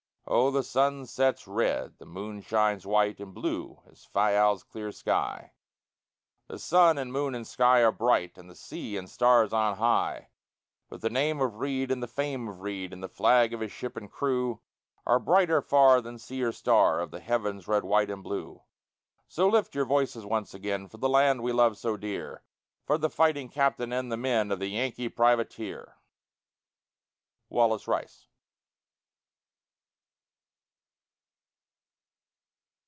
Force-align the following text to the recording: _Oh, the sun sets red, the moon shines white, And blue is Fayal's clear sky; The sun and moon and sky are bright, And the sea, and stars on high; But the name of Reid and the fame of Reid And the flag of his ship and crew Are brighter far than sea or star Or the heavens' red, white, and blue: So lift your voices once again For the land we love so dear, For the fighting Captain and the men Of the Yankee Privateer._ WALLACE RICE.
_Oh, 0.33 0.53
the 0.53 0.63
sun 0.63 1.07
sets 1.07 1.45
red, 1.45 1.97
the 1.97 2.05
moon 2.05 2.41
shines 2.41 2.85
white, 2.87 3.19
And 3.19 3.33
blue 3.33 3.81
is 3.87 4.05
Fayal's 4.13 4.63
clear 4.63 4.89
sky; 4.93 5.51
The 6.47 6.57
sun 6.57 6.97
and 6.97 7.11
moon 7.11 7.35
and 7.35 7.45
sky 7.45 7.81
are 7.83 7.91
bright, 7.91 8.37
And 8.37 8.49
the 8.49 8.55
sea, 8.55 8.95
and 8.95 9.09
stars 9.09 9.51
on 9.51 9.75
high; 9.75 10.29
But 10.87 11.01
the 11.01 11.09
name 11.09 11.41
of 11.41 11.55
Reid 11.59 11.91
and 11.91 12.01
the 12.01 12.07
fame 12.07 12.47
of 12.47 12.61
Reid 12.61 12.93
And 12.93 13.03
the 13.03 13.09
flag 13.09 13.53
of 13.53 13.59
his 13.59 13.73
ship 13.73 13.97
and 13.97 14.09
crew 14.09 14.61
Are 15.05 15.19
brighter 15.19 15.61
far 15.61 15.99
than 15.99 16.17
sea 16.17 16.41
or 16.43 16.53
star 16.53 17.01
Or 17.01 17.07
the 17.07 17.19
heavens' 17.19 17.67
red, 17.67 17.83
white, 17.83 18.09
and 18.09 18.23
blue: 18.23 18.61
So 19.27 19.49
lift 19.49 19.75
your 19.75 19.85
voices 19.85 20.25
once 20.25 20.53
again 20.53 20.87
For 20.87 20.95
the 20.95 21.09
land 21.09 21.43
we 21.43 21.51
love 21.51 21.77
so 21.77 21.97
dear, 21.97 22.41
For 22.85 22.97
the 22.97 23.09
fighting 23.09 23.49
Captain 23.49 23.91
and 23.91 24.09
the 24.09 24.15
men 24.17 24.49
Of 24.49 24.59
the 24.59 24.67
Yankee 24.67 25.09
Privateer._ 25.09 25.93
WALLACE 27.49 27.85
RICE. 27.85 28.27